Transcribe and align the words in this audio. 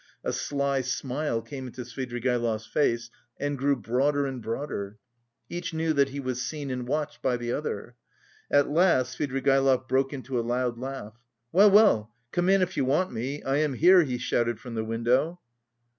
A 0.23 0.33
sly 0.33 0.81
smile 0.81 1.43
came 1.43 1.67
into 1.67 1.81
Svidrigaïlov's 1.83 2.65
face 2.65 3.11
and 3.39 3.55
grew 3.55 3.75
broader 3.75 4.25
and 4.25 4.41
broader. 4.41 4.97
Each 5.47 5.75
knew 5.75 5.93
that 5.93 6.09
he 6.09 6.19
was 6.19 6.41
seen 6.41 6.71
and 6.71 6.87
watched 6.87 7.21
by 7.21 7.37
the 7.37 7.53
other. 7.53 7.93
At 8.49 8.67
last 8.67 9.15
Svidrigaïlov 9.19 9.87
broke 9.87 10.11
into 10.11 10.39
a 10.39 10.41
loud 10.41 10.79
laugh. 10.79 11.13
"Well, 11.51 11.69
well, 11.69 12.15
come 12.31 12.49
in 12.49 12.63
if 12.63 12.75
you 12.77 12.83
want 12.83 13.11
me; 13.13 13.43
I 13.43 13.57
am 13.57 13.73
here!" 13.75 14.01
he 14.01 14.17
shouted 14.17 14.59
from 14.59 14.73
the 14.73 14.83
window. 14.83 15.39